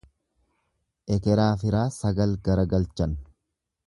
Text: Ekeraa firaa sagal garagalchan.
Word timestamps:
Ekeraa 1.15 1.51
firaa 1.63 1.83
sagal 1.99 2.33
garagalchan. 2.49 3.15